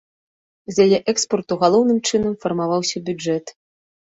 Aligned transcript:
З 0.77 0.85
яе 0.87 0.99
экспарту 1.13 1.53
галоўным 1.65 1.99
чынам 2.09 2.33
фармаваўся 2.47 3.03
бюджэт. 3.11 3.45